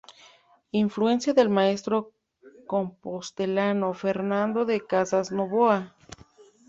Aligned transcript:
Influencia 0.71 1.31
del 1.31 1.47
maestro 1.49 2.11
compostelano 2.65 3.93
Fernando 3.93 4.65
de 4.65 4.83
Casas 4.83 5.27
Novoa. 5.31 5.93